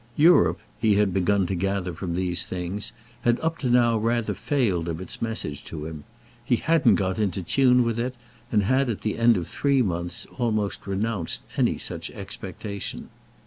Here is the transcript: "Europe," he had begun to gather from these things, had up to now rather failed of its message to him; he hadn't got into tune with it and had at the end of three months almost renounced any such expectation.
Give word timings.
"Europe," 0.17 0.59
he 0.79 0.95
had 0.95 1.13
begun 1.13 1.45
to 1.45 1.53
gather 1.53 1.93
from 1.93 2.15
these 2.15 2.43
things, 2.43 2.91
had 3.21 3.39
up 3.39 3.59
to 3.59 3.69
now 3.69 3.95
rather 3.99 4.33
failed 4.33 4.87
of 4.89 4.99
its 4.99 5.21
message 5.21 5.63
to 5.63 5.85
him; 5.85 6.05
he 6.43 6.55
hadn't 6.55 6.95
got 6.95 7.19
into 7.19 7.43
tune 7.43 7.83
with 7.83 7.99
it 7.99 8.15
and 8.51 8.63
had 8.63 8.89
at 8.89 9.01
the 9.01 9.19
end 9.19 9.37
of 9.37 9.47
three 9.47 9.83
months 9.83 10.25
almost 10.39 10.87
renounced 10.87 11.43
any 11.55 11.77
such 11.77 12.09
expectation. 12.09 13.09